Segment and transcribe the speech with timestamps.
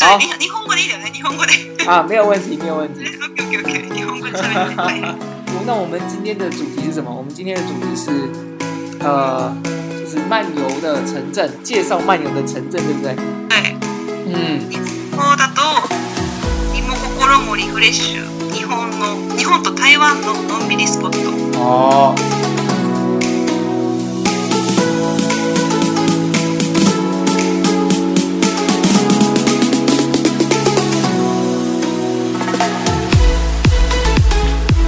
[0.00, 1.52] 好，你你红过来一点你红过来。
[1.86, 2.98] 啊，没有问题，没有问题。
[3.04, 3.20] 啊， 没有没
[3.54, 4.16] 有没你过
[4.92, 5.08] 一点。
[5.66, 7.10] 那我们今天的主题是什么？
[7.12, 8.10] 我们今天的主题是，
[9.00, 9.54] 呃，
[10.02, 13.14] 就是漫游的城镇，介绍漫游的城镇，对不对？
[13.48, 13.74] 对。
[14.26, 14.28] 嗯。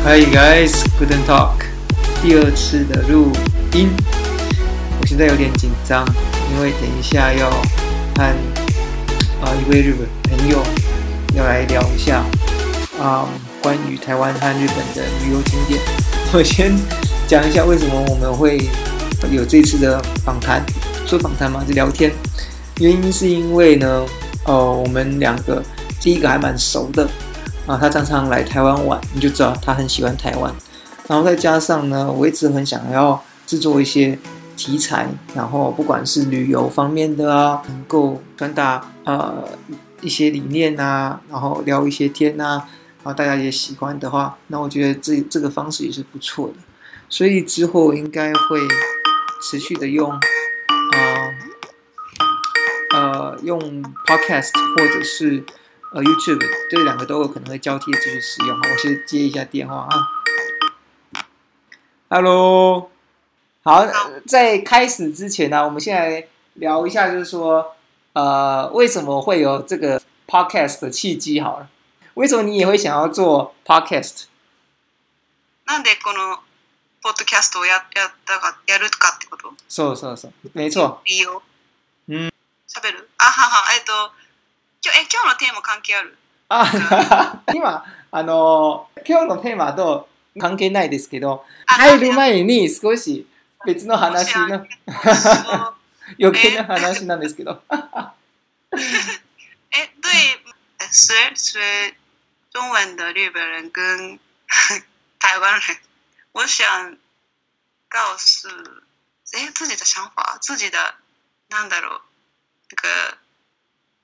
[0.08, 1.66] Hi guys, g o o d n Talk，
[2.22, 3.32] 第二次的录
[3.74, 3.90] 音，
[5.00, 6.06] 我现在有点紧张，
[6.54, 7.50] 因为等一下要
[8.14, 10.06] 和啊一位日本
[10.38, 10.62] 朋友
[11.34, 12.24] 要来聊一下
[13.00, 13.26] 啊
[13.60, 15.80] 关于台湾和日本的旅游景点。
[16.32, 16.72] 我先
[17.26, 18.60] 讲一下为什么我们会
[19.32, 20.64] 有这次的访谈，
[21.04, 22.12] 说访谈嘛，就聊天。
[22.78, 24.06] 原因是因为呢，
[24.44, 25.60] 哦，我们两个
[26.00, 27.10] 第一个还蛮熟的。
[27.66, 30.54] 啊，他常常来台湾玩，你就知道他很喜欢台湾。
[31.08, 34.16] 然后再加上呢，我一直很想要制作一些
[34.56, 39.34] 题材，然后不管是旅游方面的啊，能够传达呃
[40.00, 42.50] 一些理念啊，然后聊一些天啊，
[43.02, 46.54] 然后大家也喜欢的话，那我觉得这这个方式也是不错的。
[47.08, 48.60] 所以之后应该会
[49.42, 50.20] 持续的用啊
[52.94, 53.58] 呃用
[54.06, 55.42] podcast 或者是。
[55.96, 58.54] 呃 YouTube，这两个都有可能会交替继续使用。
[58.54, 61.22] 我先接一下电话啊。
[62.10, 62.90] Hello，
[63.62, 63.82] 好，
[64.26, 67.76] 在开始之前呢、啊，我们先来聊一下，就是说，
[68.12, 71.40] 呃，为什么会有这个 podcast 的契机？
[71.40, 71.70] 好了，
[72.14, 74.24] 为什么你也会想要做 podcast？
[75.66, 76.36] なんでこの
[77.02, 80.32] ポッドキャストをややったか、やるかってことそうそうそう。
[80.52, 81.00] 没错。
[81.06, 81.42] 理由。
[82.08, 82.28] うん。
[82.68, 84.25] 喋るあはは、えっと。
[84.86, 86.16] 今日え今日のテーマ関係ある
[86.48, 90.08] あ 今あの今日のテーマと
[90.40, 93.26] 関係ないですけど入る前に少し
[93.64, 94.64] 別の話の
[96.22, 98.78] 余計な話なんですけどえ
[100.00, 100.44] 对，
[100.78, 104.20] 学学中文的日本人跟
[105.18, 105.76] 台湾人，
[106.32, 106.96] 我想
[107.90, 108.48] 告诉
[109.34, 110.78] 哎自己的想法，自己的
[111.50, 112.00] なんだろう
[112.70, 113.18] 那个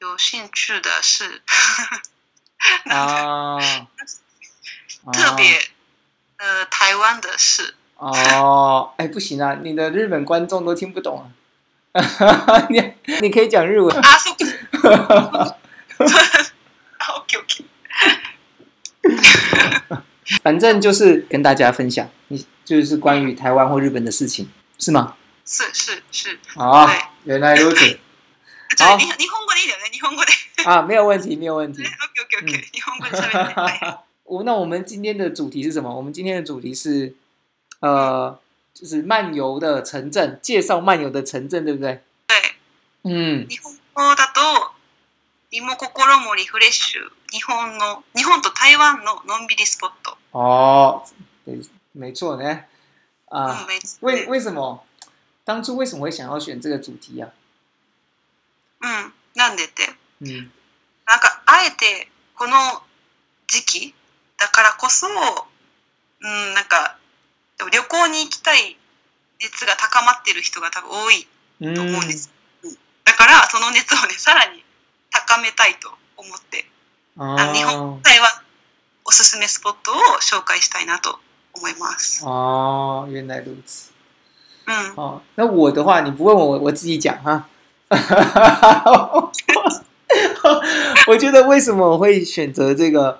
[0.02, 1.42] 有兴趣的是，
[2.90, 3.56] 啊，
[5.12, 5.60] 特别，
[6.38, 11.30] 呃，台湾的事哦，哎，不行啊，你的日本观众都听不懂
[11.92, 12.02] 啊，
[12.68, 13.96] 你你可以讲日文。
[13.96, 15.54] o
[17.28, 17.38] k
[19.06, 19.24] OK，
[20.42, 25.14] 反正就是跟大家分享，你就是关于台湾或日本的事情，是吗？
[25.46, 26.90] 是是是，哦，
[27.22, 28.00] 原来如此，
[28.82, 28.98] 好
[30.64, 31.82] 啊，没有问题，没有问题。
[31.84, 35.94] OK OK OK，你混过去我 那我们今天的主题是什么？
[35.94, 37.14] 我们今天的主题是
[37.80, 38.38] 呃，
[38.74, 42.02] 就是漫游的城镇，介绍漫游的城镇，对不对？
[42.26, 42.36] 对，
[43.04, 43.46] 嗯。
[43.48, 43.56] 日
[43.94, 44.64] 本的都，
[45.50, 50.16] 日本心りフレッシュ、日本の、日本と台湾ののんびりスポット。
[50.32, 51.04] 哦，
[51.92, 52.60] 没错呢。
[53.26, 53.66] 啊，
[54.00, 54.82] 为为什么
[55.44, 57.30] 当初为什么会想要选这个主题啊？
[58.80, 59.12] 嗯。
[59.34, 59.74] なんでって、
[60.20, 60.50] うん、
[61.06, 62.52] なんかあえてこの
[63.46, 63.94] 時期
[64.38, 66.98] だからこそ、うん、なんか
[67.58, 68.76] 旅行に行きたい
[69.40, 71.26] 熱が高まってる人が多分多い
[71.74, 72.30] と思うんです、
[72.64, 74.62] うん、だからその熱をねさらに
[75.10, 76.64] 高めたいと思って
[77.16, 78.28] あ日本台湾
[79.06, 81.18] おすすめスポットを紹介したいなと
[81.54, 83.92] 思いますあ原来如此
[84.66, 87.44] 嗯好那我的话你不问我我自己讲哈
[87.94, 89.32] 哈哈哈
[91.08, 93.18] 我觉得为什么我会选择这个？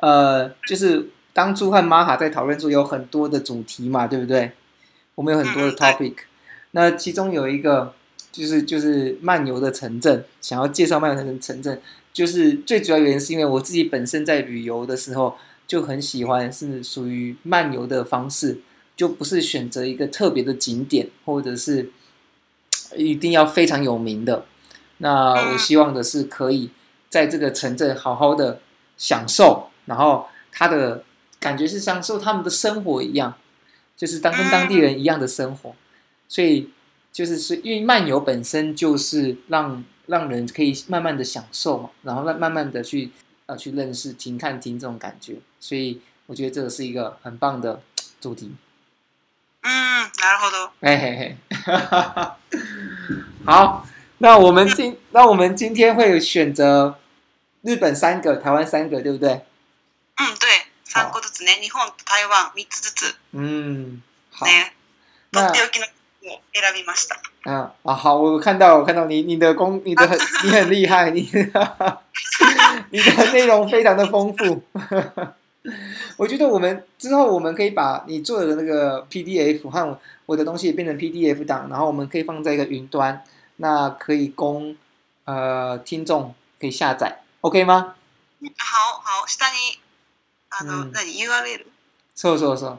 [0.00, 4.52] 呃，就是当初和玛卡在讨论说有很多的主题嘛，对不对？
[5.14, 6.14] 我们有很多的 topic。
[6.72, 7.94] 那其中有一个
[8.32, 11.80] 就是就是漫游的城镇，想要介绍漫游的城镇，
[12.12, 15.36] 就是最主要原因是因为我自己本身在旅游的时候
[15.66, 18.60] 就很喜欢，是属于漫游的方式，
[18.94, 21.90] 就不是选择一个特别的景点，或者是。
[22.96, 24.44] 一定要非常有名的。
[24.98, 26.70] 那我希望的是可以
[27.08, 28.60] 在这个城镇好好的
[28.96, 31.02] 享受，然后他的
[31.40, 33.34] 感觉是享受他们的生活一样，
[33.96, 35.74] 就是当跟当地人一样的生活。
[36.28, 36.70] 所以
[37.12, 43.10] 就是是因为漫游本身就是让让人可以慢慢的享受，嘛，然后慢慢的去
[43.46, 45.36] 呃去认识、停看、停这种感觉。
[45.60, 47.80] 所以我觉得这是一个很棒的
[48.20, 48.52] 主题。
[49.64, 49.72] 嗯，
[50.20, 50.70] 拿了好多。
[50.82, 51.56] 嘿嘿嘿，
[53.46, 53.86] 好，
[54.18, 56.98] 那我们今 那我们今天会选择
[57.62, 59.32] 日本三个，台湾三个，对不对？
[60.16, 60.48] 嗯，对，
[60.84, 61.24] 三个都。
[61.28, 61.68] 日本、
[62.04, 63.16] 台湾，三只都。
[63.32, 64.00] 嗯，
[64.30, 64.46] 好。
[65.30, 65.42] 那
[68.16, 70.06] 我看到，我看到你，你的功，你的
[70.44, 71.20] 你很厉害，你
[72.90, 74.62] 你的内容非常的丰富。
[76.18, 83.24] 我觉得我们之后我们可以把你做的那个 PDF 和我的东西变成 PDF 档，然后我们可以放在一个云端，
[83.56, 84.76] 那可以供
[85.24, 87.94] 呃听众可以下载，OK 吗？
[88.58, 89.78] 好好，下に
[90.50, 91.64] あの、那 URL。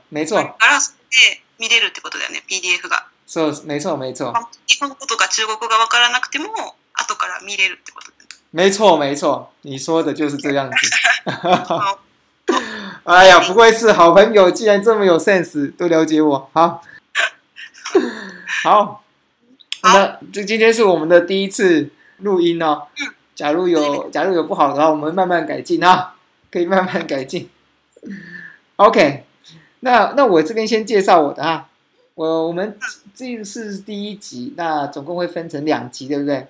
[0.09, 0.37] 没错。
[0.39, 3.07] で見れるってことだよね、PDF が。
[3.25, 4.31] そう、没错没错。
[4.67, 6.53] 日本語とか中国語がからなくても、
[6.93, 8.11] から見れるってこと。
[8.51, 10.75] 没错没错，你说的就是这样子。
[13.05, 16.81] 哎呀，不愧是好朋友，既然这么有 sense，都了解我，好，
[18.63, 19.03] 好，
[19.83, 21.87] 那这今天是我们的第一次
[22.17, 22.87] 录音哦。
[23.35, 26.15] 假如有假如有不好的话，我们慢慢改进啊，
[26.49, 27.47] 可以慢慢改进。
[28.77, 29.23] OK，
[29.81, 31.69] 那那我这边先介绍我的啊，
[32.15, 32.75] 我我们
[33.13, 36.47] 这是第一集，那总共会分成两集，对不对？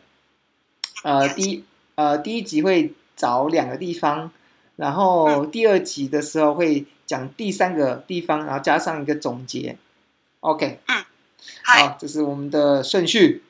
[1.04, 1.66] 呃，第一
[1.96, 4.32] 呃第一集会找两个地方。
[4.76, 9.78] 然后第二集的时候会讲第三个地方，然后加上一个总结。
[10.42, 11.04] OK，嗯，
[11.64, 13.44] 好，这是我们的顺序。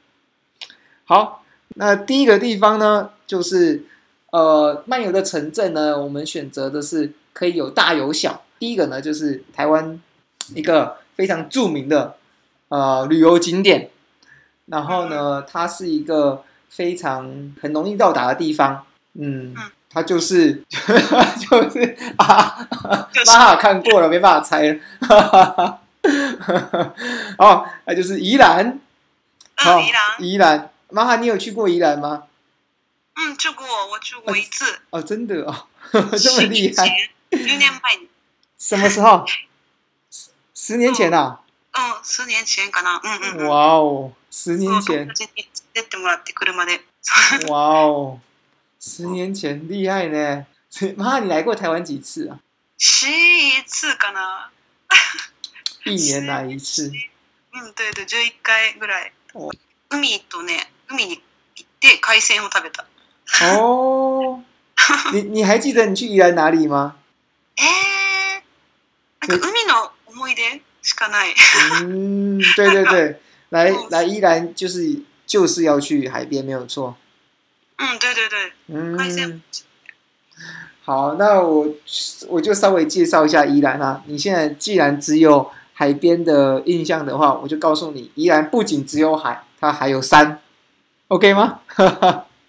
[1.06, 3.86] 好，那第一个地方呢，就是
[4.31, 8.44] 呃漫游的城镇呢，我们选择的是可以有大有小。
[8.60, 10.00] 第一个呢，就是台湾
[10.54, 12.16] 一个非常著名的
[12.69, 13.89] 呃旅游景点，
[14.68, 18.86] 然后呢，它是一个非常很容易到达的地方。
[19.16, 19.56] 嗯。
[19.95, 22.27] 他就是， 就是， 啊，
[22.69, 25.80] 哈，玛哈看过了，没办法猜了，
[27.39, 28.77] 哦，那就是宜兰，
[29.56, 29.80] 好，
[30.19, 32.24] 宜兰，玛妈你有去过宜兰吗？
[33.15, 34.80] 嗯，去过，我去过一次。
[34.89, 36.86] 哦，真的哦，这么厉害！
[37.31, 37.80] 十年前，
[38.57, 39.25] 什么时候？
[40.53, 41.39] 十年前呐。
[41.71, 43.48] 嗯，十年前可能，嗯嗯。
[43.48, 45.07] 哇哦，十年前。
[47.48, 48.19] 哇哦。
[48.87, 50.45] 十年前厉害呢。
[50.95, 52.39] 妈，你来过台湾几次啊？
[52.77, 54.21] 十一次可能。
[55.85, 56.91] 一年来一次。
[57.51, 59.09] 嗯，对对，就一回ぐらい。
[59.33, 59.49] 哦。
[59.89, 61.19] 海とね、海に
[61.55, 62.85] 行って海鮮を食べた。
[63.57, 64.43] 哦。
[65.13, 66.95] 你你还记得你去伊兰哪里吗？
[67.57, 68.43] え、
[69.19, 71.33] 海の思い出しかない。
[71.81, 76.95] 嗯，对对对，来 来伊兰就是就是要去海边，没有错。
[77.77, 78.51] 嗯，对对对，
[79.31, 79.42] 嗯，
[80.83, 81.68] 好，那我
[82.30, 84.01] 我就稍微介绍一下宜兰啊。
[84.06, 90.39] 你现在既然只有海边的印象的话，我就告诉你，宜兰不仅只有海，它还有山
[91.10, 91.60] ，OK 吗？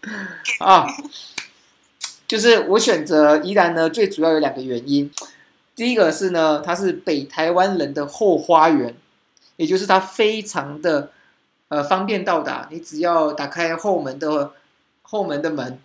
[0.60, 0.86] 啊，
[2.28, 5.10] 就是我选择宜兰呢，最主要有两个原因。
[5.74, 8.94] 第一个是呢，它是北台湾人的后花园，
[9.56, 11.10] 也就是它非常的
[11.68, 14.52] 呃方便到达，你只要打开后门的。
[15.08, 15.78] 后门的门，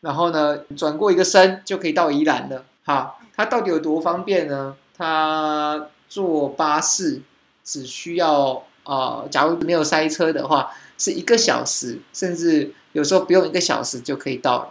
[0.00, 2.64] 然后呢，转过一个身就可以到宜兰了。
[2.84, 4.76] 哈，它到底有多方便呢？
[4.96, 7.20] 它坐巴士
[7.64, 14.58] 只需要呃，假如没有塞车的话，是一个小时，甚至有时候不用一个小时就可以到。
[14.58, 14.70] 了。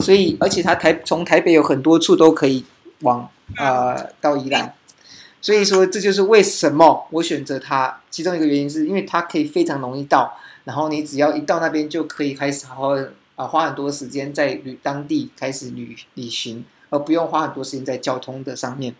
[0.00, 2.64] 所以，而且它台从台北有很多处都可以
[3.00, 4.74] 往啊到宜兰，
[5.42, 8.00] 所以说这就是为什么我选择它。
[8.10, 10.38] 其中一个原因是因为它可以非常容易到。
[10.64, 12.96] 然后你只要一到那边，就可以开始好好
[13.36, 18.94] 啊，花很多时间在旅当地开始旅旅行，而不用花很多时间在交通的上面。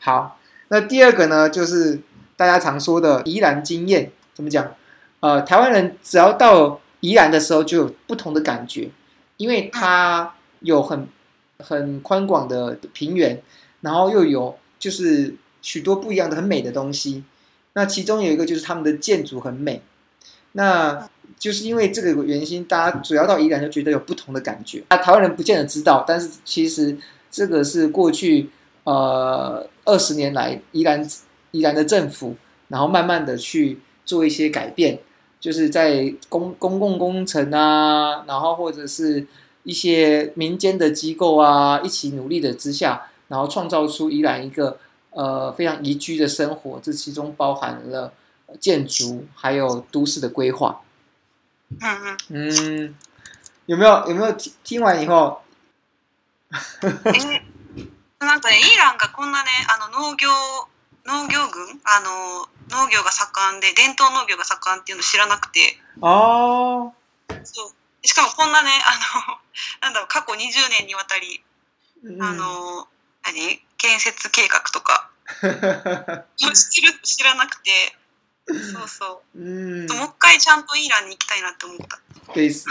[0.00, 0.40] 好。
[0.68, 2.00] 那第二个呢，就是
[2.38, 4.74] 大家常说的宜兰经验，怎么讲？
[5.20, 8.88] 呃，台湾人只要到宜兰的时候，就有不同的感觉，
[9.36, 11.06] 因为它有很
[11.58, 13.40] 很宽广的平原，
[13.82, 17.22] 然后又有就是许多不一样的很美的东西。
[17.74, 19.82] 那其中有一个就是他们的建筑很美。
[20.54, 21.08] 那
[21.38, 24.82] 就是因为这个原因，大家主要到宜兰就觉得有不同的感觉。
[24.88, 26.96] 啊，台湾人不见得知道，但是其实
[27.30, 28.48] 这个是过去
[28.84, 31.06] 呃二十年来宜兰
[31.50, 32.34] 宜兰的政府，
[32.68, 34.98] 然后慢慢的去做一些改变，
[35.40, 39.26] 就是在公公共工程啊，然后或者是
[39.64, 44.78] 一些民间的机构啊，一起努力的之下，然后创造出宜兰一个
[45.10, 46.78] 呃非常宜居的生活。
[46.80, 48.12] 这其中包含了。
[48.60, 50.80] 建筑，还有都市的规划。
[51.80, 52.94] 嗯嗯嗯，
[53.66, 55.42] 有没有有没有听听完以后？
[56.80, 60.30] なんかね、イランがこんなね、あの農業
[61.04, 65.76] 農業群、あの農業が盛んで伝統農業が盛んっていうの知らなくて。
[66.00, 66.92] ああ。
[67.44, 67.70] そう。
[68.06, 69.38] しかもこんなね、あの
[69.82, 70.36] なんだろう過去20
[70.80, 71.42] 年にわたり、
[72.04, 72.86] うん、あの
[73.24, 75.08] 何建設計画とか
[76.36, 77.70] 知らなくて。
[78.44, 78.44] 嗯，
[79.32, 79.86] 嗯。
[79.88, 82.32] もう一回ちゃんとイランに行きたいなって思った。
[82.34, 82.66] です、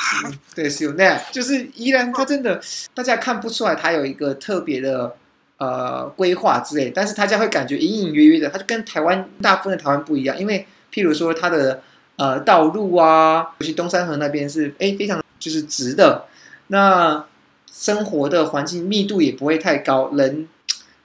[0.55, 0.93] ですよ。
[0.93, 2.61] ね、 就是依然他真的
[2.93, 5.15] 大家看不出来，他有一个特别的
[5.57, 10.37] 呃规划之类，但是大家会感觉隐隐约约的，他就跟台湾大部分的台湾不一样。
[10.37, 11.81] 因为譬如说他的
[12.17, 16.25] 呃道路啊，尤其东山河那边是哎非常就是直的，
[16.67, 17.25] 那
[17.71, 20.47] 生活的环境密度也不会太高，人。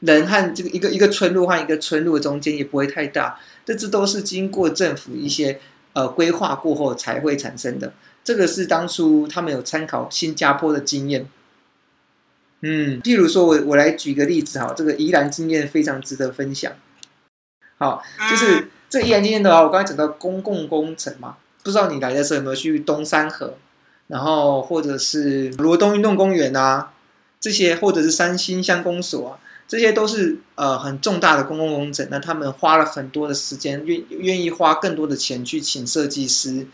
[0.01, 5.61] 人和这个一个一个村落和一个村落中间也不会太大，这这都是经过政府一些
[5.93, 7.93] 呃规划过后才会产生的。
[8.23, 11.27] 这个是当初他们有参考新加坡的经验。
[12.61, 16.73] 嗯，譬如说我我来举个例子哈，这个宜兰经验非常值得分享。
[17.79, 23.55] 好，就是这宜兰经验的话，我刚才讲到公共工程嘛，不知道你来的时候有没有去东山河，
[24.09, 26.93] 然后或者是罗东运动公园啊，
[27.41, 29.39] 这些或者是三星乡公所啊。
[29.69, 36.67] 这些都是呃很重大的公共工程，那他们花了很多的时间，愿愿意花更多的钱去请设计师，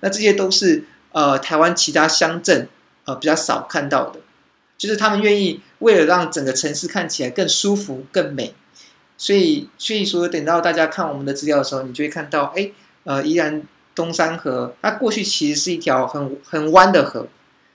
[0.00, 2.68] 那这些都是呃台湾其他乡镇
[3.06, 4.20] 呃比较少看到的，
[4.76, 8.54] 就是他们愿意为了让整个城市看起来更舒服、更美，
[9.16, 12.70] 所以所以说等到大家看我们的资料的时候，你就会看到，哎，
[13.04, 13.62] 呃，依然
[13.94, 17.26] 东山河，它过去其实是一条很很弯的河，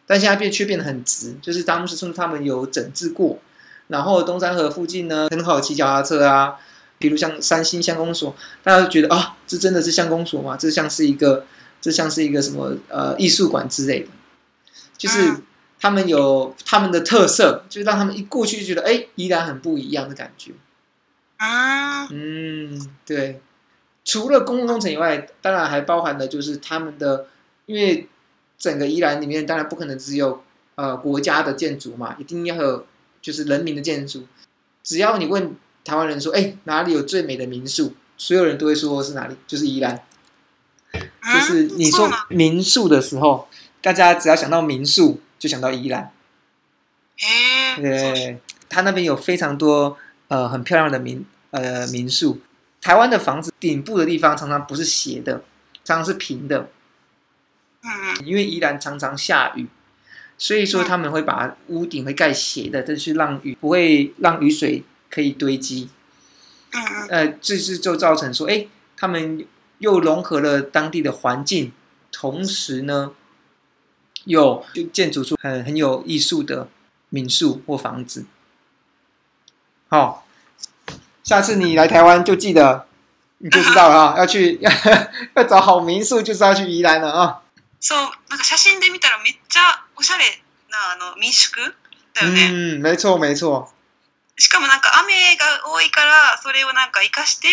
[0.06, 3.40] 但现在变却变得很直，就是当时斯他们有整治过。
[3.88, 6.56] 然后东山河附近呢，很好骑脚踏车啊。
[7.00, 10.58] 比如像三星相公所，大家都觉得啊，这真的是相公所吗？
[10.58, 11.46] 这像是一个，
[11.80, 14.08] 这像是一个什么呃艺术馆之类的？
[14.98, 15.32] 就是
[15.80, 20.54] 他们有他们的特色，就是让他们一过去就觉得，哎，宜然很不一样的感觉
[21.38, 22.08] 啊。
[22.10, 23.42] 嗯，对。
[24.04, 27.28] 除了公共工程以外，当然还包含的就是他们的，
[27.68, 28.10] 因为
[28.58, 30.42] 整个宜兰里面当然不可能只有
[30.76, 32.88] 呃国家的建筑嘛，一定要有。
[33.22, 34.26] 就是人民的建筑，
[34.84, 40.02] 只要你问台湾人说：“哎，哪里有最美的民宿？”所有人都会说是哪里，就是宜兰。
[40.94, 43.48] 就是你说民宿的时候，
[43.82, 46.12] 大家只要想到民宿，就想到宜兰。
[47.22, 49.98] 哎，对，他那边有非常多
[50.30, 52.40] 呃很漂亮的民呃民宿。
[52.82, 55.44] 台湾的房子顶部的地方常常不是斜的，
[55.84, 56.70] 常常是平的。
[57.84, 59.68] 嗯，因为宜兰常常下雨。
[60.38, 65.90] 所以说他们会把屋顶会盖斜的，但是让雨不会让雨水可以堆积。
[66.74, 69.44] 嗯呃，这是就造成说，哎，他们
[69.80, 71.72] 又融合了当地的环境，
[72.12, 73.14] 同时呢，
[74.26, 76.70] 有就建筑出很很有艺术的
[77.10, 78.26] 民宿或房子。
[79.88, 80.28] 好，
[81.24, 82.86] 下次你来台湾就记得，
[83.40, 84.60] 你就知道了，要去
[85.36, 87.42] 要找好民宿，就是要去宜兰了啊。
[87.80, 87.94] So,
[88.30, 89.87] 那个写真で見たらめっちゃ。
[90.00, 90.26] おしゃれ
[90.70, 91.56] なあの民宿
[92.14, 92.74] だよね。
[92.76, 93.68] うん、没错没错。
[94.38, 97.48] しかもなんか雨が多いからそれをなんか生かして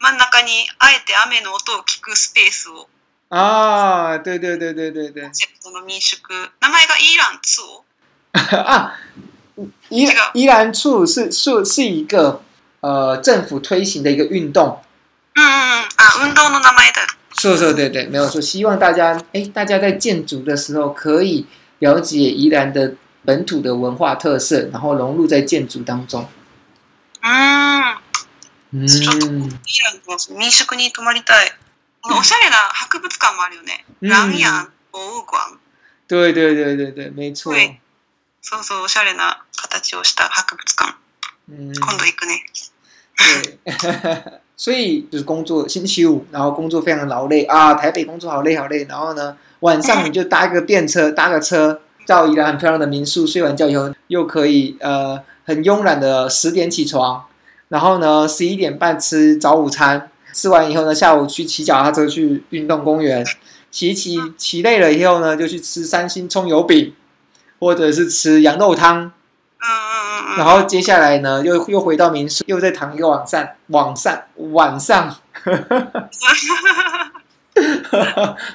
[0.00, 0.48] 真ん中に
[0.80, 2.88] あえて雨の音を聞くスペースを。
[3.30, 4.58] ああ、でで。
[4.58, 5.30] で、で、で、で。
[5.58, 6.28] その民宿
[6.60, 7.84] 名前がイーランツオ。
[8.66, 8.96] あ、
[9.90, 10.08] イ
[10.42, 12.42] イランツオ是是是一个
[12.80, 14.82] 呃政府推行的一个运动。
[15.36, 17.02] 嗯嗯嗯，啊，运动の名前だ。
[17.34, 18.40] そうそう对对，没有错。
[18.40, 21.46] 希望大家哎，大家在建筑的时候可以。
[21.84, 22.94] 了解宜兰的
[23.26, 26.26] 本土的文化特色，然后融入在建筑当中。
[27.20, 27.92] 嗯
[28.70, 31.52] 嗯，民宿に泊まりたい。
[32.10, 33.84] おしゃれな博物館もあるよね。
[34.00, 35.58] 兰阳博物馆。
[36.08, 37.54] 对对对对对，没错。
[38.42, 40.94] そうそう、おしゃれな形をした博物館。
[41.48, 42.46] 今度行くね。
[43.64, 43.74] 对，
[44.56, 48.84] 所以就是工作星期五，然后工作非常的劳累啊，台北工作好累好累。
[48.88, 57.24] 然后呢，晚上你就搭一个便车，搭个车到一个很漂亮的民宿，睡完觉以后又可以呃很慵懒的十点起床，
[57.68, 63.24] 然后呢十一点半吃早午餐，吃完以后呢下午去骑脚踏车去运动公园，
[63.70, 66.92] 骑骑骑累了以后呢就去吃三星葱油饼，
[67.60, 69.12] 或者是吃羊肉汤。
[70.36, 73.56] 然后接下来呢，又又回到民宿，又再谈一个网站。
[73.68, 74.22] 网上
[74.52, 75.16] 晚上，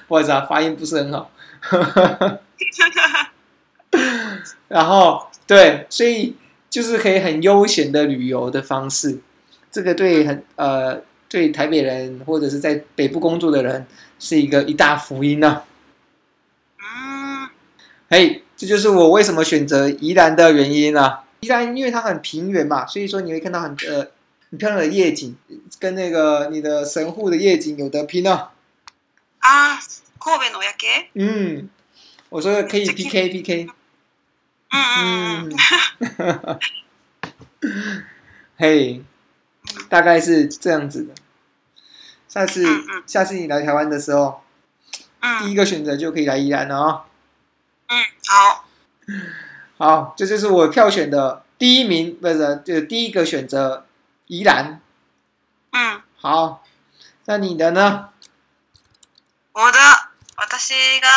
[0.08, 1.32] 不好意思，发音不是很好。
[4.68, 6.36] 然后对，所以
[6.70, 9.18] 就是可以很悠闲的旅游的方式，
[9.72, 13.88] 这个对很呃对台北人或者是在北部工作的人
[14.20, 15.64] 是一个一大福音呢。
[18.12, 21.22] 嘿，这就是我为什么选择宜兰的原因啊。
[21.42, 24.08] 依然因为它很平原嘛，所以说你会看到很呃
[24.52, 25.36] 很漂亮的夜景，
[25.80, 28.50] 跟那个你的神户的夜景有得拼哦。
[29.40, 31.06] 啊，神の夜景？
[31.14, 31.70] 嗯，
[32.30, 33.68] 我说可以 PK PK。
[34.72, 35.58] 嗯
[36.20, 36.60] 嗯
[38.58, 39.02] 嘿，
[39.88, 41.14] 大概是这样子的。
[42.28, 42.64] 下次
[43.08, 44.42] 下次你来台湾的时候，
[45.42, 47.06] 第一个选择就可以来宜兰了啊。
[47.88, 48.68] 嗯，好。
[49.82, 53.86] 好，这就是我票选的第一名，不是就第一个选择
[54.26, 54.82] 宜兰。
[55.72, 56.62] 嗯，好，
[57.24, 58.10] 那你的呢？
[59.54, 59.80] 我的，
[60.36, 61.08] 我第一个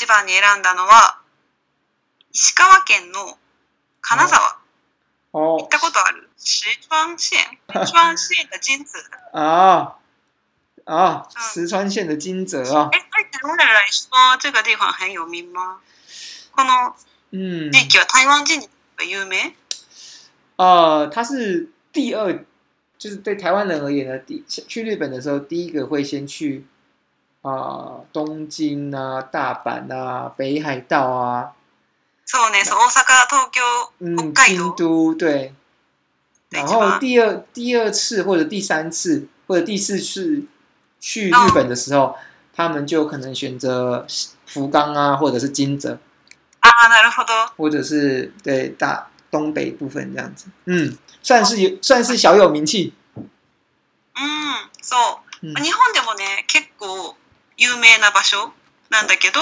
[0.00, 0.70] 一班，我选的
[6.38, 6.84] 是石
[7.92, 9.00] 川县的金泽。
[9.32, 9.96] 哦
[10.84, 12.90] 哦，石川县的金泽啊。
[12.92, 15.80] 哎，对中国人说，这个地方很有名吗？
[16.54, 16.94] 可能。
[17.36, 18.62] 嗯，天气台湾人
[19.10, 19.52] 有名。
[20.54, 22.32] 呃，他是第二，
[22.96, 26.64] 就是对台湾人而言呢，第去日本的时候，第一个会先去
[27.42, 31.50] 啊，东京啊，大阪啊，北海道啊。
[32.32, 33.62] 大阪、京、
[34.00, 35.52] 嗯，京都，对，
[36.50, 40.44] 然后第二、第二次或者第三次或者第四次
[41.00, 42.16] 去日本的时候，
[42.54, 44.06] 他们就可能选择
[44.46, 45.98] 福冈啊，或者是金泽。
[46.64, 47.32] 啊，なるほど。
[47.58, 52.94] 或者是对大东北部分这样子，嗯，算是有算是小有名气。
[53.16, 55.20] 嗯，そう。
[55.42, 57.14] 日本でもね、結構
[57.58, 58.50] 有名な場所
[58.88, 59.40] なんだけど、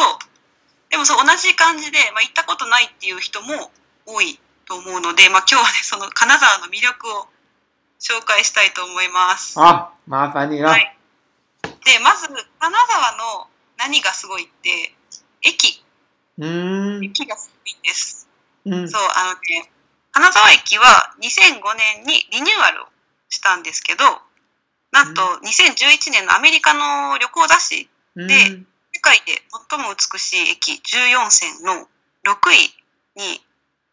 [0.90, 3.70] でもそう同じ感じで、まあ行ったことないっていう人も
[4.04, 7.28] 多いと思うので、まあ今日はねその金沢の魅力を
[8.00, 9.54] 紹介したいと思います。
[9.60, 10.66] あ、麻烦你了。
[10.70, 10.96] はい。
[11.84, 12.70] で、まず金沢
[13.38, 13.46] の
[13.78, 14.92] 何がすごいって
[15.46, 15.81] 駅。
[16.38, 17.00] うん。
[17.02, 17.38] 雪がい
[17.74, 18.28] んです。
[18.64, 19.70] うん、そう、あのね、
[20.12, 21.60] 金沢駅は2005
[22.04, 22.86] 年にリニューアルを
[23.28, 24.04] したんですけど、
[24.92, 28.28] なんと2011年のアメリカの旅行雑誌で、うん、
[28.92, 29.32] 世界で
[29.70, 31.84] 最も美しい駅14選の6
[32.50, 33.40] 位に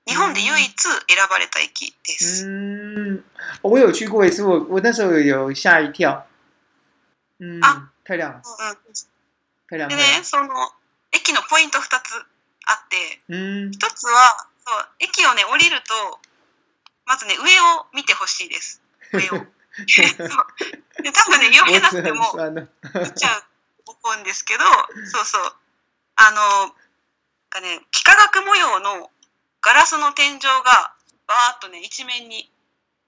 [0.07, 0.95] 日本で唯一選
[1.29, 2.45] ばれた駅です。
[2.45, 3.23] 嗯，
[3.63, 6.23] 我有去过一次，我我那时候有吓一跳。
[8.07, 8.41] 亮。
[9.69, 9.87] 亮。
[9.87, 10.47] でね、その
[11.11, 12.25] 駅のポイント二つ
[12.69, 15.93] あって、一つはそう駅をね降りると
[17.07, 17.41] まずね上
[17.81, 18.79] を見てほしいです
[19.11, 19.45] 上を。
[21.01, 23.43] で多分ね読めなくても見ちゃう
[23.85, 24.63] と思うんですけど
[25.11, 25.53] そうそう
[26.17, 26.75] あの
[27.49, 29.09] かね幾何学模様の
[29.61, 30.93] ガラスの天井が
[31.27, 32.51] バーッとね一面に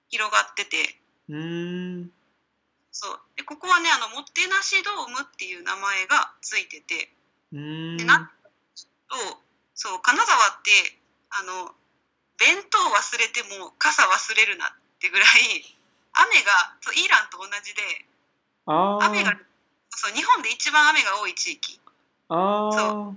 [0.08, 0.98] 広がってて。
[1.28, 2.10] うん
[2.90, 7.10] そうでここはねあの「もてなしドーム」っていう名前がついてて
[7.52, 7.58] で
[8.04, 8.30] な
[9.08, 9.41] と
[9.74, 10.70] そう金沢って
[11.32, 11.72] あの
[12.40, 15.64] 弁当忘れても傘忘れるなってぐらい
[16.12, 16.52] 雨が
[16.92, 17.80] イランと同じで
[18.68, 19.38] 雨が
[19.90, 21.80] そう日本で一番雨が多い地域
[22.28, 23.14] そ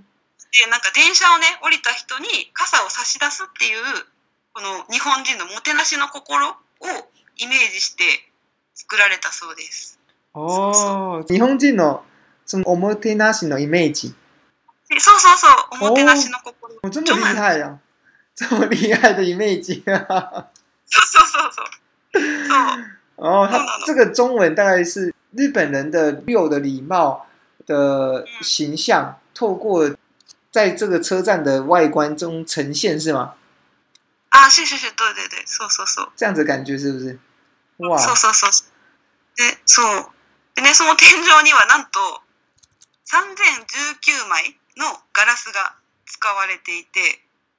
[0.64, 3.80] でなんか電車をね降りた人に傘を差し出すっていう
[4.54, 6.52] この日本人のもてなしの心を
[7.38, 8.04] イメージして
[8.74, 9.98] 作られたそうです。
[10.32, 12.02] ああ、そう日本人の
[12.46, 14.14] そのおもてなしのイメージ
[14.86, 17.76] 所以，我这么厉害呀！
[18.34, 20.46] 这么厉害的 image 啊！
[23.16, 27.26] 哦，他这个中文大概是日本人的六的礼貌
[27.66, 29.90] 的形象，透过
[30.52, 33.34] 在这个车站的外观中呈现，是吗？
[34.28, 35.44] 啊，是是是对对对
[36.14, 37.18] 这样子感觉是不是？
[37.78, 38.46] 哇，so so so，
[39.38, 40.10] え、そう、
[40.54, 42.20] え、その天井にはなんと
[43.04, 44.56] 三千十九枚。
[44.76, 47.00] のガラスが使われていて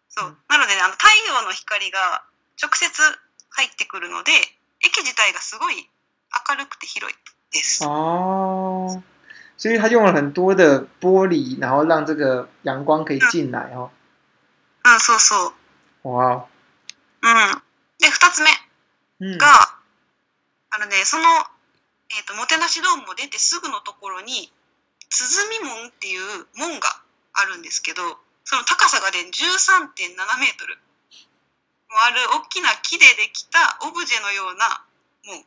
[0.09, 2.21] そうなので、ね、あの太陽の光が
[2.61, 2.87] 直接
[3.49, 4.31] 入ってくるので
[4.85, 7.17] 駅自体がすごい明るくて広い
[7.51, 7.83] です。
[7.85, 7.87] あ
[9.59, 13.89] 所以他用了很多的玻璃，然后让这个阳光可以进来哦。
[14.83, 15.53] 嗯，嗯そうそう。
[16.07, 16.45] 哇。
[17.23, 17.61] 嗯。
[17.97, 18.51] で二つ目
[19.37, 19.47] が、
[20.69, 21.23] あのねその
[22.11, 24.51] えっ、ー、ともてなしドームを出てすぐのところに
[25.09, 26.87] 鼓門っていう門が
[27.39, 28.01] あるんですけど
[28.45, 30.73] その高さがね13.7メートル
[31.93, 34.81] もある大きな木でできたオブジェのような
[35.29, 35.45] もう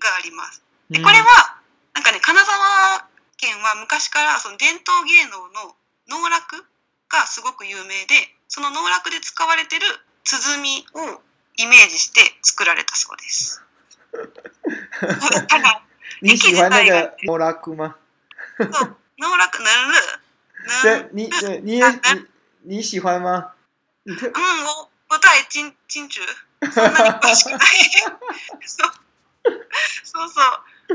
[0.00, 0.62] があります。
[0.90, 1.56] でこれは
[1.94, 3.04] なんかね金沢
[3.36, 6.64] 県は昔からその伝統芸能の能楽
[7.10, 8.14] がすごく有名で
[8.48, 9.82] その能楽で使われてる
[10.24, 10.56] 鼓
[10.94, 11.20] を
[11.58, 13.60] イメージして作られたそうです。
[15.50, 15.82] ただ、
[16.22, 17.12] 駅自体が。
[17.24, 17.96] 能楽ま。
[18.58, 20.21] そう、能楽なる
[20.82, 22.00] 对你对你也你
[22.76, 23.52] 你喜欢吗？
[24.04, 24.14] 嗯，
[24.66, 26.20] 我不太清清楚。
[26.62, 27.58] そんなに詳しくない。
[28.64, 28.90] そう
[30.04, 30.42] そうそ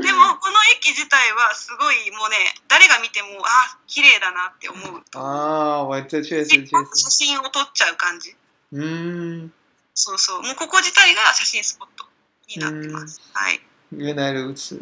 [0.02, 2.36] でもこの駅自体はすごいもうね
[2.68, 6.70] 誰が見てもあ綺麗だなって思うああ、我这确实确实。
[6.94, 8.34] 写真を撮っちゃう感じ。
[8.72, 9.52] うん。
[9.94, 10.42] そうそう。
[10.42, 12.06] もうここ自体が写真スポット
[12.48, 13.20] になってます。
[13.34, 13.60] はい。
[13.98, 14.78] 原来如此。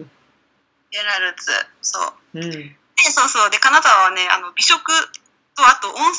[0.93, 1.51] 原来如此。
[1.83, 1.99] そ
[2.35, 2.41] う。
[2.41, 2.77] うん。
[3.13, 3.51] そうそう。
[3.51, 4.83] で、金沢はね、あの美食
[5.57, 6.11] とあと温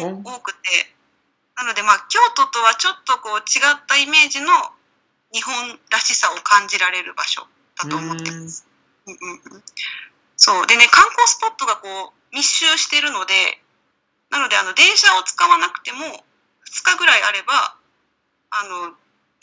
[0.00, 0.58] 泉も多くて、
[1.56, 4.48] なので、まあ、京都とはちょっとこう違ったイメージの
[5.32, 5.52] 日本
[5.90, 8.66] らしさを感じられる場所だと思ってます。
[9.06, 9.62] うんうんうん、
[10.36, 13.32] そうでね観光スポットがこう密集しているので
[14.30, 16.02] なのであの電車を使わなくても2
[16.84, 17.74] 日ぐらいあれば
[18.50, 18.90] あの、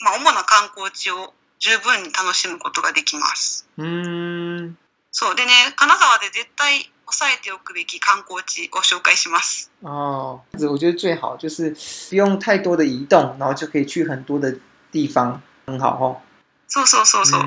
[0.00, 3.68] まあ、主な観光地を十分に楽しむことができます。
[3.76, 4.78] うん
[5.10, 9.72] そうでね金沢で絶対押さえておくべき観光地を紹介します。
[9.82, 11.74] あ、我觉得最好就是
[12.10, 14.54] 不用太多的移动，然后就可以去很多的
[14.92, 16.20] 地方，很好哦。
[16.68, 17.40] そうそうそうそう。
[17.40, 17.46] は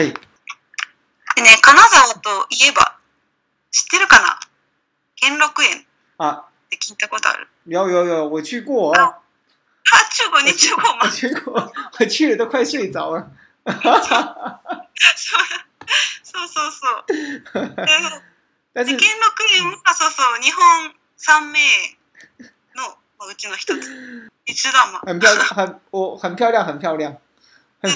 [0.00, 0.12] い。
[1.36, 2.96] でね、金沢といえば
[3.70, 4.40] 知ってるかな？
[5.14, 5.86] 兼六園。
[5.86, 5.86] っ
[6.68, 7.46] て聞いたことある？
[7.68, 8.90] 有有有，我去过。
[8.92, 9.18] 啊，
[10.10, 11.06] 去过，你去过吗？
[11.08, 13.28] 去过，我去了都快睡着了。
[16.38, 16.96] そうそうそう。
[17.08, 17.16] で
[18.84, 21.58] 兼六園はそうそう日本三名
[22.38, 22.46] の
[23.30, 24.28] うちの一つ。
[24.48, 25.00] 你知道吗？
[25.04, 27.18] 很漂亮，很お、很漂亮，很漂亮，
[27.82, 27.90] 很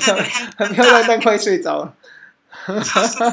[0.73, 1.95] 漂亮，但快睡着了。
[2.67, 3.33] そうそう。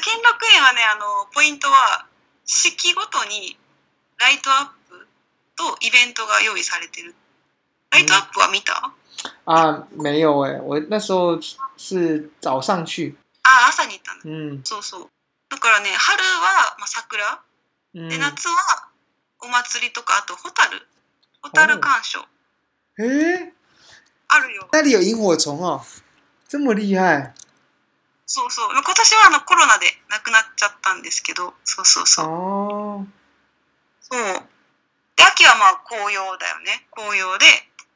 [0.00, 2.06] 兼六園はねあのポイントは
[2.46, 3.58] 四季ごとに
[4.20, 5.06] ライトアップ
[5.56, 7.14] とイベントが用意されてる
[7.94, 8.90] ライトアップは見た
[9.46, 11.38] あ、没有哎、我那时候
[11.76, 13.14] 是早上去。
[13.44, 14.62] あ、朝に行ったんうん。
[14.64, 15.06] そうそう。
[15.48, 17.40] だからね、春は、まあ、桜。
[17.94, 18.88] で、夏は
[19.44, 20.84] お祭りとか、あとホタル。
[21.42, 22.18] ホタル鑑賞。
[22.98, 23.52] えー、
[24.26, 24.68] あるよ。
[24.72, 25.80] 那里有萤火虫哦，
[26.48, 27.32] 这么厉害
[28.26, 28.70] そうそう。
[28.74, 32.26] 今年はあのコロナで亡くなっちゃったんですけど、そうそうそう。
[34.00, 34.24] そう。
[35.14, 36.88] で、秋はまあ紅葉だよね。
[36.90, 37.46] 紅葉で、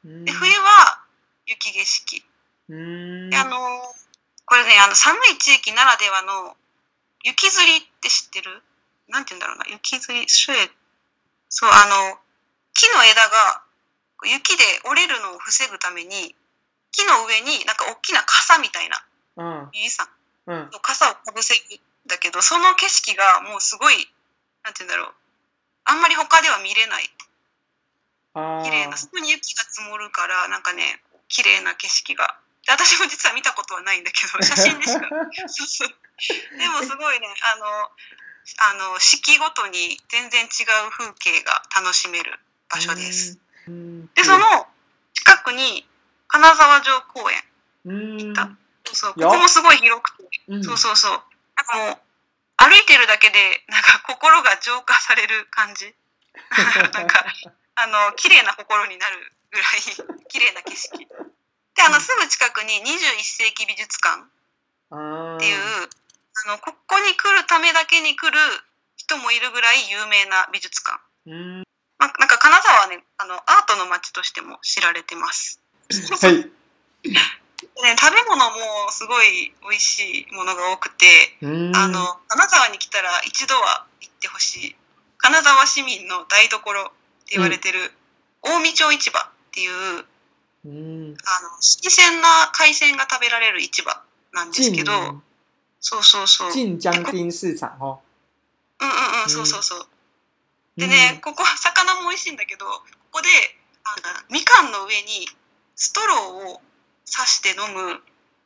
[0.03, 1.01] で冬は
[1.45, 2.23] 雪景色。
[2.71, 3.57] あの
[4.45, 6.55] これねあの寒い地域ならではの
[7.23, 8.61] 雪吊りって知ってる
[9.09, 10.69] なんて言うんだろうな雪吊りシュエ
[11.49, 12.17] そうあの
[12.75, 13.61] 木の枝が
[14.23, 16.35] 雪で折れるのを防ぐために
[16.91, 20.05] 木の上になんか大きな傘みたいな、うん、さ
[20.47, 23.95] ん、の傘をかぶせるんだけどその景色がもうすごい
[24.63, 25.13] なんて言うんだろう
[25.85, 27.03] あんまり他では見れない
[28.35, 30.83] 綺麗なそこに雪が積もるからなんかね
[31.27, 32.37] 綺麗な景色が
[32.67, 35.01] 私も実は見たことはないんだけど写真でしか
[36.55, 37.65] でもすごいねあの
[38.85, 42.39] あの四季ごとに全然違う風景が楽しめる
[42.69, 43.37] 場所です。
[44.15, 44.67] でその
[45.13, 45.87] 近くに
[46.27, 47.43] 金沢城公園
[47.85, 48.49] 行った
[48.95, 51.23] そうここもすごい広くて、うん、そうそうそう
[51.55, 52.01] なんかもう
[52.71, 55.93] 歩いてるだけでなんか心が浄化される感じ
[56.93, 57.25] なんか
[57.79, 59.15] あの綺麗な心になる
[59.51, 59.63] ぐら
[60.19, 60.99] い 綺麗な景色。
[61.75, 65.89] であのすぐ近くに21世紀美術館っていう
[66.45, 68.39] あのここに来るためだけに来る
[68.97, 70.99] 人もいるぐらい有名な美術館。
[71.29, 71.63] ん
[71.97, 75.61] まあ、なんか金沢はねあのアートの街としても知られてます。
[75.89, 76.51] はい
[77.81, 81.45] ね、食べ物もすごい美味しいものが多くてあ
[81.87, 84.75] の金沢に来たら一度は行ってほしい
[85.17, 86.91] 金沢市民の台所
[87.29, 87.77] って言われてる、
[88.41, 90.03] 近江町市場っていう、
[90.65, 93.91] うん、あの新鮮な海鮮が食べられる市場
[94.33, 94.91] なんですけど、
[95.79, 96.51] そうそうそう。
[96.51, 97.99] 近江町市場哦。
[98.81, 99.85] うんうんうん、そうそうそう。
[100.81, 103.27] でね、ここは魚も美味しいんだけど、ここで
[103.83, 105.27] あのみかんの上に
[105.75, 106.61] ストローを
[107.05, 107.83] 刺して飲む、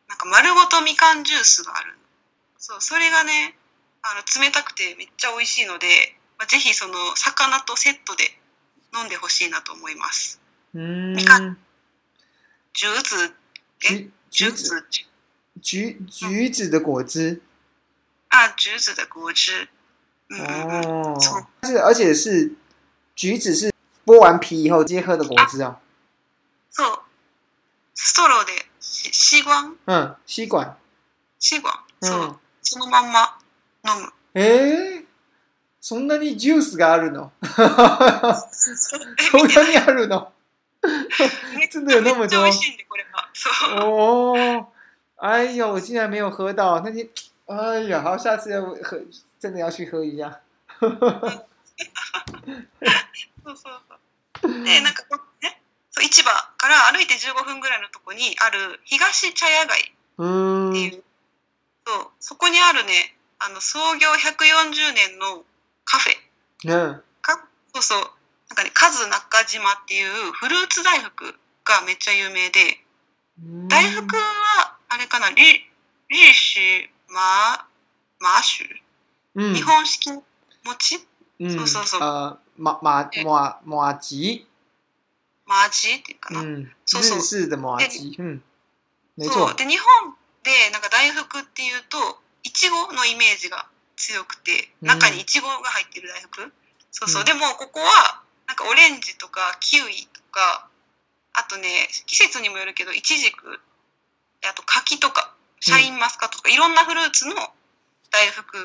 [0.10, 1.98] なんか丸ごとみかんジュースがある。
[2.58, 3.56] そう、それがね、
[4.02, 5.88] あの冷たくてめっちゃ美味しいので、
[6.38, 8.24] まあ、ぜひその魚とセットで
[8.96, 10.40] 飲んでほしいなと思います。
[10.74, 11.58] みかん。
[12.74, 13.04] 橘
[13.80, 13.94] 子。
[13.94, 15.08] え橘子。
[15.60, 17.42] 橘橘子的果汁。
[18.30, 19.68] 啊，橘子的果汁。
[20.30, 21.46] 嗯、哦。
[21.64, 22.54] 是，而且是
[23.16, 23.74] 橘子是
[24.06, 25.80] 剥完皮以后直接喝的果汁啊。
[26.72, 27.00] そう。
[27.96, 29.74] ストローで吸吸管。
[29.86, 30.78] 嗯，吸管。
[31.40, 31.74] 吸管。
[32.02, 32.12] そう。
[32.12, 33.40] 嗯、そのまま
[33.84, 34.12] 飲む。
[34.34, 35.03] 诶、欸。
[35.86, 37.68] そんなにジュースがあるの そ
[39.44, 40.32] んなにあるの
[41.58, 43.86] めっちゃ美味しいんで、これは。
[43.86, 44.68] おう。
[45.18, 47.04] 哎呦，我竟然没有喝到，那你，
[47.48, 48.98] 哎呀，好，下次要喝，
[49.38, 50.40] 真的要去喝一下。
[50.80, 50.98] そう
[53.44, 53.56] そう
[54.40, 54.64] そう。
[54.64, 55.04] で、なんか
[55.42, 59.92] ね、そう市場から歩いて15分ぐらいのとこにある東茶屋街って
[60.22, 61.04] いう、
[61.86, 65.44] そうそこにあるね、あの創業140年の
[65.86, 66.68] カフェ。
[66.96, 67.40] ねか
[67.76, 68.00] そうそう。
[68.00, 68.10] なん
[68.58, 71.26] かね、カズ中島っていうフルーツ大福
[71.66, 75.44] がめっちゃ有名で、大福は、あれかな、リ、
[76.10, 77.66] リシマ、
[78.20, 78.68] マーシュ、
[79.36, 80.10] うん、日本式
[80.66, 81.00] 餅、
[81.40, 82.00] うん、そうそうそう。
[82.02, 84.46] あま、ま、ま、もあち
[85.48, 86.42] マジっていうかな。
[86.42, 87.48] うん、そうそう。
[87.48, 88.16] 日的ジ。
[88.20, 88.42] うん。
[89.20, 89.56] そう。
[89.56, 91.98] で、日本で、なんか大福っていうと、
[92.44, 93.66] いちごのイメージが
[93.96, 96.54] 強くて中にイチゴが入ってる大福、うん、
[96.92, 97.88] そうそう、でもここは
[98.48, 100.68] なんかオレンジとかキウイとか
[101.34, 101.68] あとね
[102.06, 103.60] 季節にもよるけどイチジク
[104.50, 107.36] あと柿とかシャインマスカットとか、うん、いろんなフルーツの
[108.12, 108.58] 大福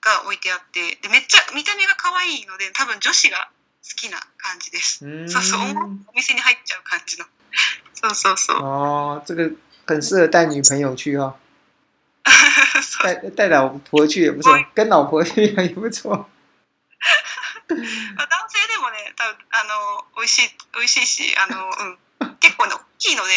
[0.00, 3.50] が置いてあってでめっちゃ見た目が可愛いので多分女子が
[3.84, 4.98] 好きな感じです。
[5.28, 7.24] そうそうお店に入っちゃう感じの。
[7.94, 8.56] そうそうそう。
[8.56, 9.42] あ哦，这个
[9.86, 11.34] 很适合带女朋友去哦。
[13.02, 16.28] 带带老婆去也不错，跟老婆去也不错。
[17.68, 23.30] まあ、男性でもね、たぶんあの美味しい美味しいし、あのうん、結構ね大きいので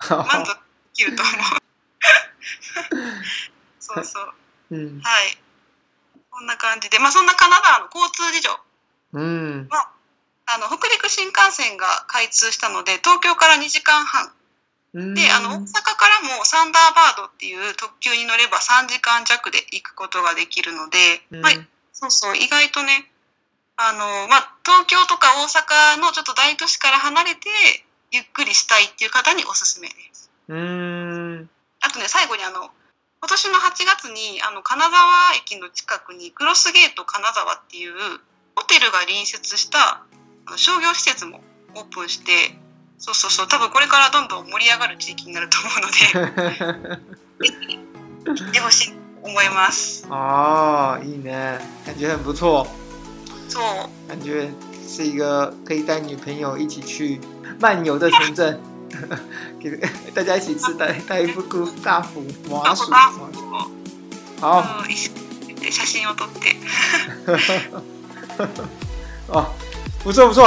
[0.08, 0.60] 満足で
[0.94, 1.34] きると思う。
[3.78, 4.34] そうそう。
[4.72, 5.38] うん、はい。
[6.30, 8.60] こんな感じで、まあそんなカナダの交通事情。
[9.12, 9.68] うん。
[9.68, 9.90] まあ
[10.46, 14.32] あの北陸新幹線が開通したので、東京から2時間半
[14.92, 14.98] で、
[15.30, 20.98] あの、大阪からもサンダーバードっていう特急に乗れば3時間弱で行くことができるので、
[21.38, 21.52] まあ、
[21.92, 23.06] そうそう、意外とね、
[23.76, 27.48] あの、まあ、東京とか大阪のちょっと大都市から離れて、
[28.10, 30.28] ゆっくりしたいっていう方におすすめです。
[30.48, 31.48] うん。
[31.80, 32.64] あとね、最後にあの、
[33.22, 34.94] 今年の8月に、あの、金沢
[35.38, 37.92] 駅の近くに、クロスゲート金沢っていう、
[38.56, 40.02] ホテルが隣接した
[40.56, 41.40] 商業施設も
[41.76, 42.32] オープンして、
[43.00, 46.96] そうそうそう多分これからどんどん盛り上がる地域になると思うので
[47.42, 52.66] 行っ てほしい思いますああいいね感觉很不错
[53.48, 54.30] そう感じ
[54.86, 57.18] 是一个可以带女朋友一起去
[57.60, 58.60] 漫游的城镇
[59.60, 59.76] 给
[60.14, 61.40] 大家一起吃带带一副
[61.82, 62.90] 大福麻薯
[64.40, 66.56] 好、嗯、写真を撮って
[69.32, 69.46] 啊
[70.04, 70.46] 不错不错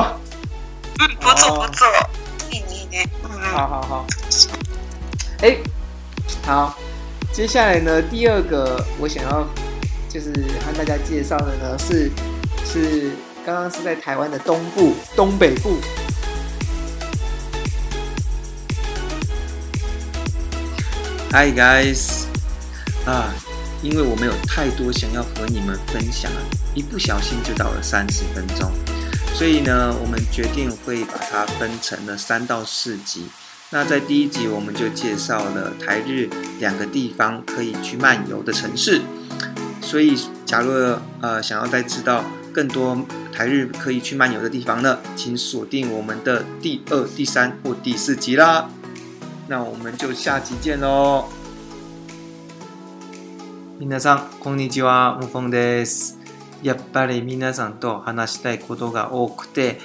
[1.00, 2.23] 嗯不错不错。
[3.42, 4.08] 好好好，
[5.42, 5.58] 哎，
[6.44, 6.78] 好，
[7.32, 9.48] 接下来呢，第二个我想要
[10.10, 12.12] 就是和大家介绍的呢是
[12.66, 13.12] 是
[13.46, 15.78] 刚刚是在台湾的东部东北部
[21.32, 22.26] ，Hi guys，
[23.06, 23.34] 啊，
[23.82, 26.32] 因为我没有太多想要和你们分享，
[26.76, 28.72] 一不小心就到了三十分钟。
[29.34, 33.26] 所以呢，我们决定会把它分成了三到四集。
[33.72, 39.02] 那在第一集，我们就介绍了台日两个地方可以去漫游的城市。
[39.82, 40.16] 所以，
[40.46, 40.72] 假如
[41.22, 42.96] 呃想要再知道更多
[43.32, 48.70] 台日可以去漫游的地方呢，请锁定我们的第二、第三或第四集啦。
[49.48, 51.26] 那我们就下集见喽。
[53.80, 56.23] 皆さん、こんにちは、牧風です。
[56.64, 59.80] やっぱり皆さんと話したいことが多くて、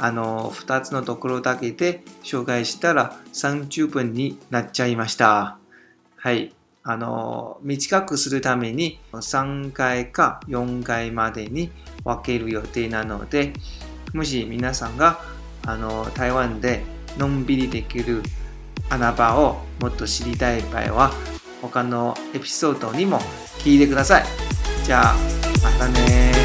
[0.00, 5.56] あの、2つのところだけで紹介したら30分になっちゃいました。
[6.16, 6.52] はい。
[6.82, 11.70] あの、短くするために3回か4回までに
[12.04, 13.52] 分ける予定なので、
[14.12, 15.20] もし皆さんが
[15.66, 16.82] あの台湾で
[17.18, 18.22] のんびりできる
[18.88, 21.12] 穴場をもっと知りたい場合は、
[21.62, 23.18] 他のエピソードにも
[23.58, 24.24] 聞いてください。
[24.84, 26.37] じゃあ、またね